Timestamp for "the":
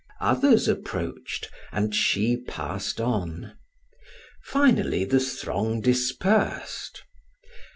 5.05-5.19